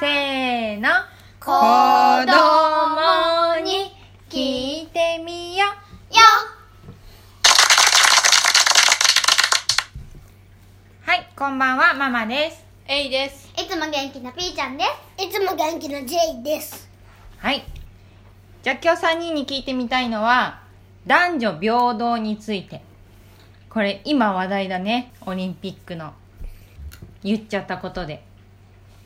[0.00, 0.88] せーの。
[1.38, 2.32] 子供
[3.62, 3.92] に
[4.30, 5.72] 聞いてみよよ
[11.02, 12.64] はいこんばんはママです。
[12.88, 13.52] エイです。
[13.58, 14.84] いつも元気なピーちゃんで
[15.18, 15.22] す。
[15.22, 16.88] いつも元気なジェイです。
[17.36, 17.62] はい。
[18.62, 20.62] じゃあ今日3人に聞いてみたいのは
[21.06, 22.80] 男女平等について。
[23.68, 25.12] これ今話題だね。
[25.26, 26.14] オリンピックの。
[27.22, 28.22] 言っちゃったことで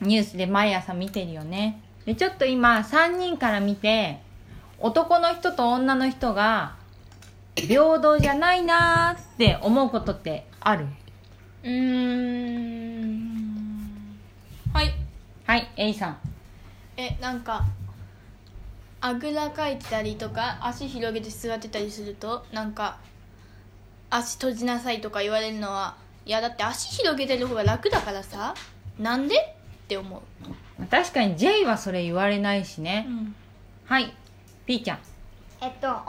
[0.01, 1.81] ニュースで毎朝見てるよね。
[2.05, 4.21] でちょっと今3人から見て
[4.79, 6.75] 男の人と女の人が
[7.57, 10.87] 平等じゃないなーって思うことってある？
[11.63, 14.19] うーん。
[14.73, 14.93] はい。
[15.47, 16.17] はい A さん。
[16.97, 17.65] えなんか
[19.01, 22.99] あぐらかいたりとか足広げて座ってたりするとなんか
[24.11, 28.55] 足閉じなさいとか言われるのはいやだって足広げてる方が楽だからさ。
[28.99, 29.54] なんで？
[29.85, 33.35] って思う、確かに J はそれ言われないしね、ん、
[33.85, 34.15] はい。
[34.67, 34.99] P ちゃん。
[35.61, 36.03] えっと女の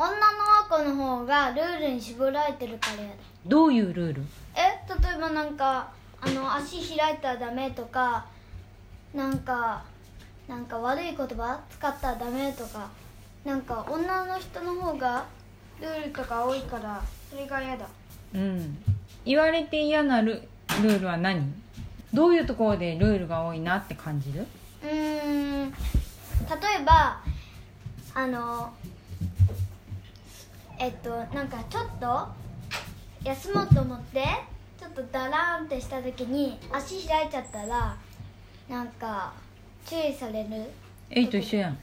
[0.69, 3.15] 子の方がルールに絞られてるからやだ。
[3.45, 4.23] どういうルール？
[4.55, 4.59] え？
[5.01, 8.25] 例えばなんかあの足開いたらダメとか
[9.13, 9.83] なんか
[10.47, 12.89] なんか悪い言葉使ったらダメとか
[13.43, 15.25] なんか女の人の方が
[15.81, 17.85] ルールとか多いからそれが嫌だ。
[18.33, 18.77] うん。
[19.25, 20.41] 言われて嫌なル
[20.81, 21.53] ルールは何？
[22.15, 24.47] どういうところでルールが多いなって感じる？
[24.83, 25.75] うーん例
[26.81, 27.21] えば
[28.13, 28.73] あの
[30.79, 32.27] えっとなんかちょっと
[33.23, 34.23] 休もうと思って
[34.79, 37.97] ちょっとダラーンってした時に足開いちゃったら
[38.69, 39.33] なんか
[39.85, 40.49] 注意される。
[41.09, 41.77] A と一緒やん。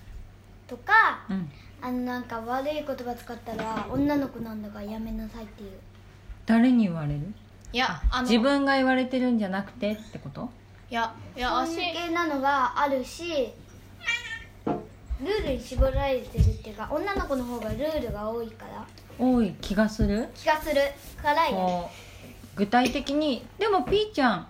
[0.67, 1.51] とかうん。
[1.81, 5.73] あのなんか悪い言葉使ったら女の子なんだからやめなさいっていう。
[6.47, 7.21] 誰に言われる？
[7.73, 10.51] いやあの自分が言われてるんじゃなくてってこと？
[10.91, 13.53] いやいやそう足いう系なのがあるし
[14.67, 18.87] ルールに絞られてるっていうか女の子の方がルールが多いから。
[19.19, 20.29] 多い気がする？
[20.35, 20.81] 気がする。
[21.23, 21.91] からやるこ
[22.55, 24.47] う具体的にでも P ちゃん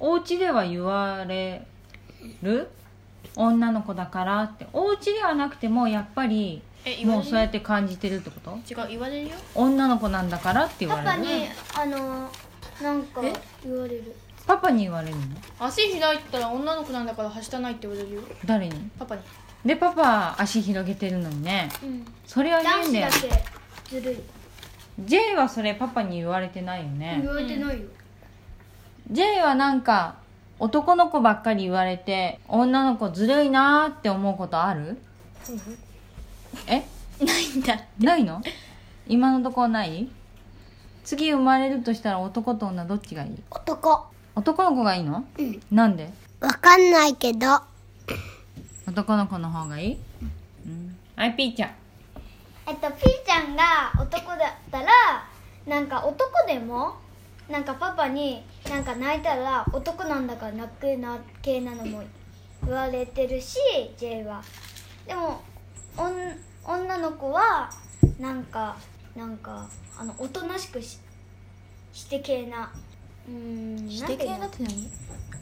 [0.00, 1.66] お家では言われ
[2.42, 2.68] る？
[3.36, 4.66] 女の子だからって。
[4.72, 7.18] お家ではなくてもやっぱりえ言われる？
[7.18, 8.58] もうそうやって感じてるってこと？
[8.68, 9.36] 違う言われるよ。
[9.54, 11.06] 女の子なんだからって言われる？
[11.06, 12.30] パパにあの
[12.82, 13.32] なんかえ？
[13.64, 14.14] 言われる。
[14.46, 15.22] パパに言われるの？
[15.58, 18.22] 足開いたら女の子なんだからはしたないって言われるよ。
[18.44, 18.90] 誰に？
[18.98, 19.22] パパに。
[19.64, 21.70] でパパ足広げてるのにね。
[21.82, 22.04] うん。
[22.26, 23.06] それは言うんだよ。
[23.06, 23.36] 男子だ
[23.88, 24.16] けずるい。
[25.06, 27.86] J はそれパパに言われてないよ言ねわれてないよ。
[29.10, 30.16] J はなんか
[30.58, 34.98] 男の子ばっかり言われて女の子ずるいなーって思うことある？
[36.66, 36.84] え？
[37.24, 38.42] ないんだないの？
[39.06, 40.08] 今のところない？
[41.04, 43.42] 次生まれるとしたら男と女どっちがいい？
[43.50, 44.06] 男。
[44.34, 45.24] 男の子がいいの？
[45.38, 45.60] うん。
[45.70, 46.10] なんで？
[46.40, 47.46] わかんないけど。
[48.86, 49.98] 男の子の方がいい、
[50.66, 51.70] うん、はいピーちゃん。
[52.66, 54.38] えっとピーちゃんが男だっ
[54.70, 54.86] たら
[55.66, 56.94] なんか男でも
[57.48, 62.02] なんかパパになんか泣いたら男なんだから泣くな系なのも
[62.66, 63.58] 言われてるし
[63.96, 64.42] J は。
[65.06, 65.40] でも
[65.96, 67.70] 女の子は
[68.18, 68.76] なんか
[69.16, 69.68] なんか
[69.98, 70.98] あのおとなしくし
[71.92, 72.70] して系な
[73.28, 74.90] うーんして系なって何？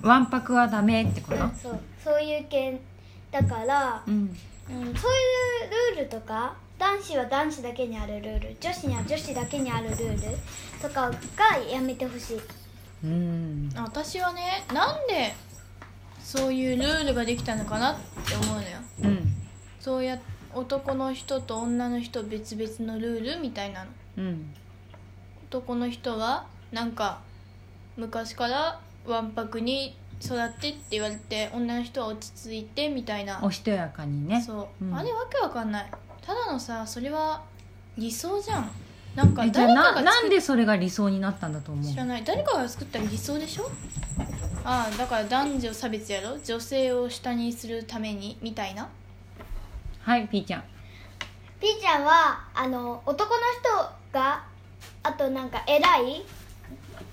[0.03, 1.37] わんぱくはダメってこと？
[1.37, 2.81] うんそうそういう系
[3.31, 4.37] だからうん。
[4.71, 4.95] うん、そういう
[5.97, 10.21] ルールとか男子は男子だけにあるルール女子には女子だけにあるルール
[10.81, 12.41] とかがやめてほしい。
[13.05, 13.69] うん。
[13.77, 15.35] 私はねなんで
[16.23, 18.69] そういうルールができたのかなって思うのよ。
[19.03, 19.35] うん。
[19.81, 20.17] そうや
[20.55, 23.91] 男の人と女の人別々のルールみたいなの。
[24.19, 24.55] うん。
[25.49, 27.21] 男の人はなんか
[27.97, 33.41] 昔からわんぱくに育ってって言われて女の人は落ち着いてみたいな。
[33.43, 34.41] おしとやかにね。
[34.41, 34.95] そう、うん。
[34.95, 35.91] あれわけわかんない。
[36.25, 37.43] ただのさそれは
[37.99, 38.71] 理想じゃん。
[39.15, 41.85] なんかえじゃあ誰かが作っななんでそれが理想になったんだと思う？
[41.85, 42.25] 知らない。
[42.25, 43.71] 誰かが作った理想でしょ？
[44.65, 46.39] ああだから男女差別やろ？
[46.39, 48.39] 女性を下にするために？
[48.41, 48.89] みたいな
[50.03, 50.65] はいピーちゃん。
[51.61, 54.43] ピーちゃんはあの男の人が
[55.05, 56.25] あとなんか偉い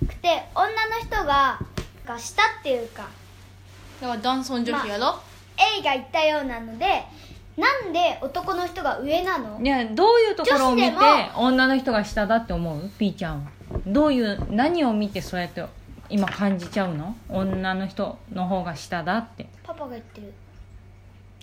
[0.06, 1.60] くて女の人が
[2.04, 3.08] が下っていうか。
[4.00, 5.20] だから男尊女卑やろ、
[5.78, 7.04] A が言ったようなので
[7.56, 9.60] なんで男の人が上なの？
[9.62, 10.96] いやどういうところを見て
[11.36, 12.90] 女の人が下だって思う？
[12.98, 13.50] ピーちゃんは。
[13.86, 15.64] どういう何を見てそうやって
[16.08, 17.14] 今感じちゃうの？
[17.28, 19.46] 女の人の方が下だって。
[19.62, 20.32] パパが言ってる。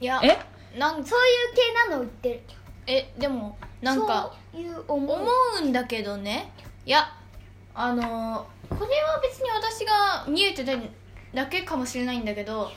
[0.02, 0.22] いや
[1.04, 2.42] そうえいう系なのを言ってる。
[2.88, 5.32] えでもなんかそういう思う思
[5.62, 6.52] うんだけどね。
[6.86, 7.14] いや
[7.74, 10.90] あのーこれは別に私が見えてない
[11.34, 12.70] だけかもしれないんだけど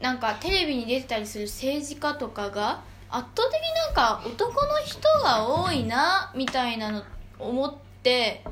[0.00, 7.02] なんかテレビに出てたりする政治家とかが圧倒的になんか男の人が多いなみたいなの
[7.38, 8.44] 思って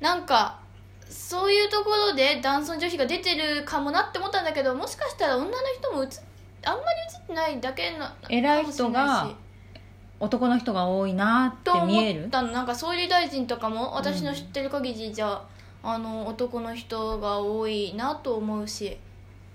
[0.00, 0.60] なんか
[1.08, 6.08] そういうところで男尊女卑が出てるかもなって思ったんだけどもしかしたら女の人もあんまり
[7.32, 9.30] ないだけの偉い人が
[10.20, 12.20] 男の人が多いなってと見える？
[12.20, 12.42] 思った。
[12.42, 15.42] のなんか総理大臣とかも私の知ってる限りじゃ、
[15.82, 18.96] あの男の人が多いなと思うし。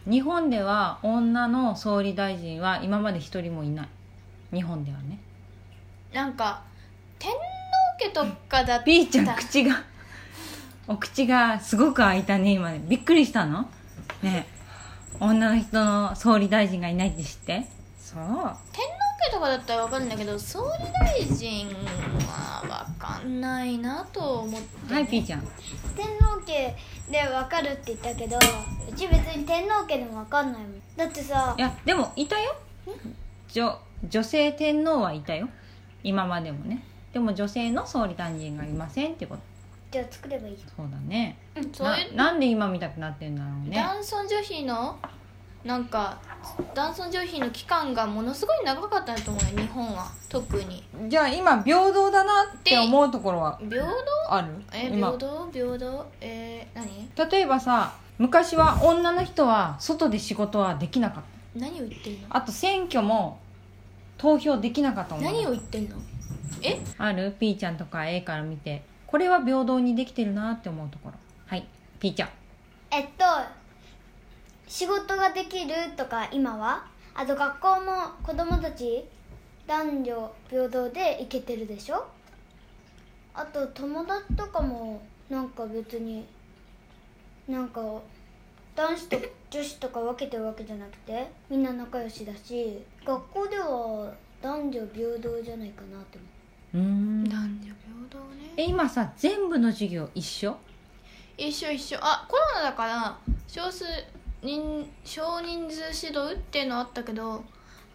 [0.09, 3.87] 日本では女の総理大臣は今まで一人もいない。
[4.53, 5.19] 日本ではね。
[6.13, 6.61] なんか
[7.19, 7.37] 天皇
[8.01, 8.83] 家とかだった。
[8.83, 9.83] ピーちゃん口が
[10.87, 12.81] お口がすごく開いたね今ね。
[12.87, 13.69] びっくりしたの？
[14.21, 14.47] ね。
[14.49, 14.56] え
[15.19, 17.65] 女の人の総理大臣がいないって知って？
[17.97, 18.21] そう。
[18.21, 18.53] 天皇
[19.25, 21.67] 家とかだったら分かるんだけど総理大臣
[22.27, 25.41] は分かんないなと思って、はいピーちゃん。
[25.95, 26.75] 天皇家
[27.11, 30.81] で分かるって言ったけどうち別に天皇家でも分かんないもん。
[30.95, 32.55] だってさいやでもいたよ。
[33.51, 35.49] 女女性天皇はいたよ。
[36.03, 36.83] 今までもね。
[37.11, 39.41] でも女性の総理大臣がいませんってこと
[39.97, 41.39] じゃあ作ればいいじそうだね
[41.73, 43.75] そういうななんで今見たくなってんだろうね。
[43.75, 44.99] 男尊女卑の
[45.63, 46.19] なんか
[46.75, 50.05] 男尊女卑の期間がものすごい長かったなと思うよ日本は。
[50.29, 50.83] 特に。
[51.09, 53.91] じゃあ今平等だなって思うところは平等？
[54.29, 54.49] ある？
[54.71, 55.07] え今。
[55.07, 55.49] 平等？
[55.51, 56.05] 平等？
[56.21, 57.31] えー、何？
[57.31, 61.23] 例えばさ昔は女の人は外で仕事はできなかっ
[61.55, 61.59] た。
[61.59, 62.27] 何を言ってんの？
[62.29, 63.39] あと選挙も
[64.19, 65.95] 投票できなかったもん何を言ってんの？
[66.61, 66.79] え？
[66.99, 67.35] ある？
[67.39, 71.13] ピーちゃんとか A から見てこれは平等にできてるなって思うところ。
[71.45, 71.65] はい。
[71.99, 72.29] ピーちゃん。
[72.91, 73.25] えっと
[74.67, 76.85] 仕事ができるとか今は？
[77.15, 79.05] あと学校も子供たち
[79.65, 82.05] 男女平等で行けてるでしょ？
[83.33, 86.25] あと友達とかもなんか別に
[87.47, 87.81] なんか
[88.75, 89.17] 男子と
[89.49, 96.36] 女子とか分けてるわけじゃなくてみんな仲良しだし学校では男女平等じゃないかなって思う。
[96.77, 97.23] うーん。
[97.23, 97.75] 男女平
[98.09, 98.53] 等ね。
[98.57, 100.55] え今さ全部の授業一緒？
[101.37, 101.97] 一緒一緒。
[102.01, 103.85] あコロナだから少数
[104.43, 107.43] 人少人数指導っていうのはあったけど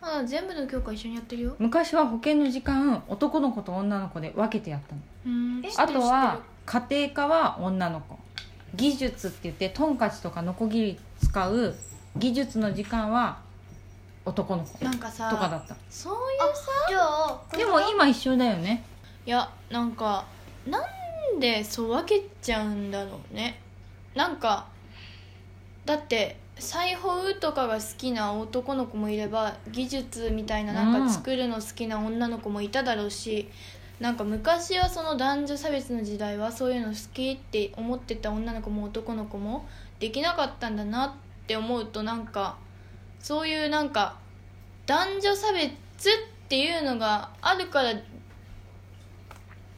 [0.00, 1.56] まだ全部の教科一緒にやってるよ。
[1.58, 5.00] 昔は保健の時間男の子と女の子で分けてやったの。
[5.26, 5.62] うん。
[5.76, 8.18] あとは家庭科は女の子。
[8.74, 11.74] 技術って言ってトンカチとかノコギリ使う
[12.16, 13.38] 技術の時間は
[14.24, 15.74] 男の子なんかさとかだった。
[15.90, 16.18] そういう
[16.54, 18.84] さじゃあでも今一緒だよね。
[19.26, 20.24] いやなんか
[20.66, 23.60] なんでそう分けちゃうんだろうね。
[24.14, 24.66] なんか
[25.84, 30.94] だって裁縫とかが好きな男の子もいれば技術みたいななん。
[30.94, 33.48] うんか作るの好きな女の子もいただろうし、
[33.98, 39.66] なんか昔はその男女差別の時代はそういうの好きって思ってた女の子も男の子も
[39.98, 41.12] できなかったんだなっ
[41.46, 42.56] て思うとなんか
[43.22, 44.16] そういうなんか
[44.84, 45.72] 男女差別っ
[46.48, 47.94] ていうのがあるから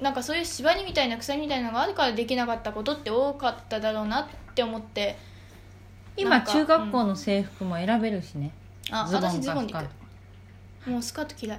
[0.00, 5.16] なんかそういう縛りみたいな鎖みたいなのがあるからできなかったことって多かっただろうなって思って。
[6.16, 8.52] 今中学校の制服も選べるしね、
[8.90, 11.58] あズボンか私ズボンでくもうスカート嫌い。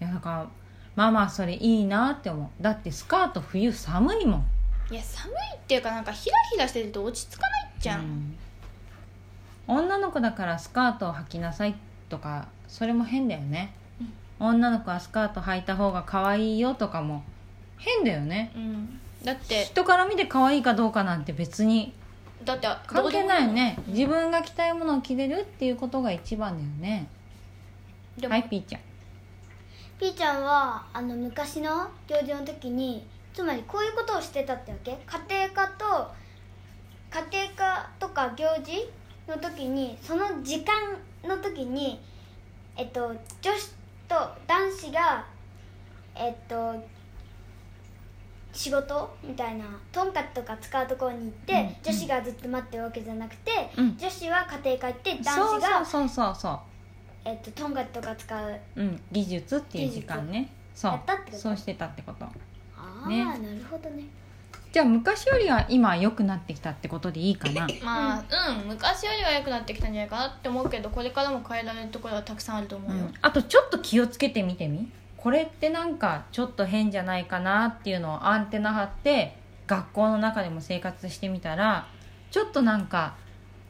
[0.00, 0.04] い。
[0.04, 0.46] やだから
[0.96, 2.62] まあまあそれいいなって思う。
[2.62, 4.46] だってスカート冬寒いもん。
[4.90, 8.38] いや寒いっていうかなんかヒラヒラしてると落ち着かないじゃん、うん
[9.68, 11.74] 女の子だからスカートを履きなさい
[12.08, 13.74] とかそれも変だよね、
[14.38, 17.24] 女の子はスカート履いた方が可愛いよとかも
[17.78, 18.52] 変だよね。
[18.54, 19.00] うん。
[19.24, 21.92] だって人から見て可愛いかどうかなんて別に
[22.44, 23.78] だって関係ないよね。
[23.88, 27.08] 自分が着たいものを着れるっていうことが一番だよね。
[28.28, 28.80] はいピーちゃん。
[29.98, 33.04] ピーちゃんはあの昔の行事の時に
[33.34, 34.92] つまりこういうことをしてたってわけ？
[35.28, 36.10] 家庭科と
[37.10, 38.88] 家庭科とか行事？
[39.28, 40.74] の時にその時間
[41.28, 42.00] の時に
[42.76, 43.08] えっと
[43.40, 43.72] 女子
[44.08, 44.14] と
[44.46, 45.24] 男子が
[46.14, 46.74] えっと
[48.52, 49.16] 仕事？
[49.22, 53.96] みたいなトンカチとか使うところに行って、うん女子がずっと待ってるわけじゃなくて、うん。
[53.98, 56.60] 女子は家庭科行って男子がそうそうそうそ
[57.26, 59.02] えっと、トンカチとか使うううん。
[59.12, 60.48] 技術っていう時間ね。
[60.74, 60.92] そう。
[60.92, 61.36] やったってこと？
[61.38, 62.24] そうしてたってこと。
[62.24, 62.30] あ
[63.04, 63.24] あ、ね。
[63.24, 63.40] なる
[63.70, 64.04] ほどね
[64.76, 67.66] じゃあ昔よりは今は良くなってきたってことでいいかな？
[67.82, 68.24] まあ
[68.60, 74.86] うん昔よりは良くなってきたんじゃないかなって思うけどこれからも変えられるところはたくさんあると思うよ、うん、あとちょっと気をつけてみてみ？
[75.16, 81.86] これってなんかちょっと変じゃないかなっていうのをアンテナ張って学校の中でも生活してみたら
[82.30, 83.14] ちょっとなんか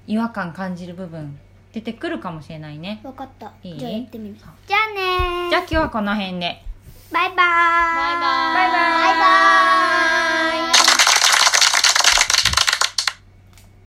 [0.09, 1.39] 違和感感じる部分
[1.73, 2.99] 出てくるかもしれないね。
[3.05, 3.53] 分かった。
[3.63, 3.79] いい？
[3.79, 4.35] じゃあやってみる。
[4.35, 5.51] じゃあねー。
[5.51, 6.65] じゃあ今日はこの辺で。
[7.13, 7.37] バイバーイ。
[7.37, 7.47] バイバイ。
[8.19, 8.81] バーイバイ。
[8.81, 9.66] バイバイ